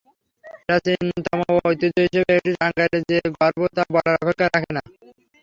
[0.61, 4.81] প্রাচীনতম ও ঐতিহ্য হিসেবে এটি টাঙ্গাইলের যে গর্ব তা বলার অপেক্ষা রাখে না।